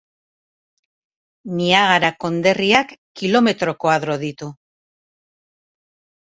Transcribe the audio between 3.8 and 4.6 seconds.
koadro ditu.